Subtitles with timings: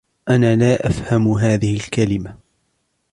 [0.29, 2.37] أنا لا أفهم هذه الكلمة.